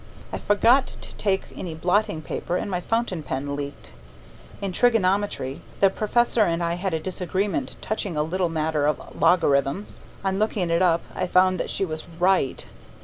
[0.33, 3.93] I forgot to take any blotting paper and my fountain pen leaked.
[4.59, 10.01] In trigonometry the Professor and I had a disagreement touching a little matter of logarithms.
[10.25, 12.65] On looking it up, I find that she was right.